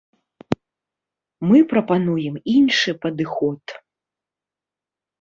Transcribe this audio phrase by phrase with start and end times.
[1.51, 3.79] Мы прапануем іншы падыход.